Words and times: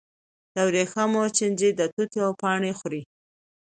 د 0.53 0.55
ورېښمو 0.67 1.21
چینجي 1.37 1.69
د 1.79 1.81
توت 1.93 2.13
پاڼې 2.41 2.71
خوري. 2.79 3.01